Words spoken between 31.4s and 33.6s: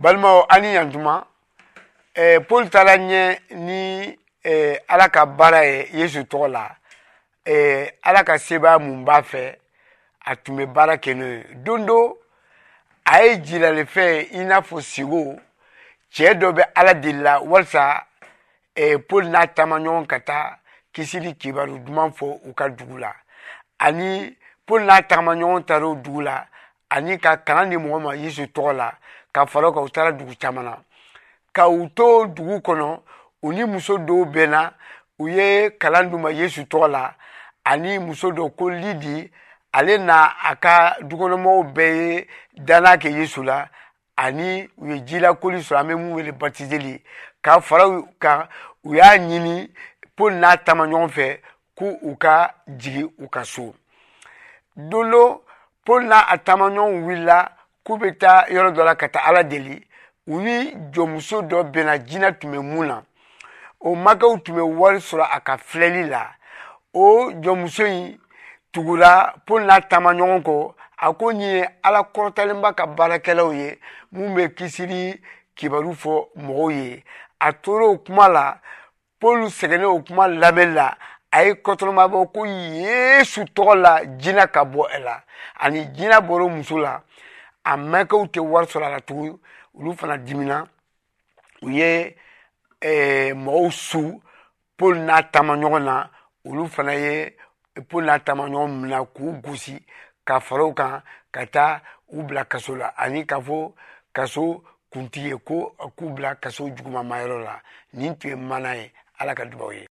ka u to dugu kɔnɔ u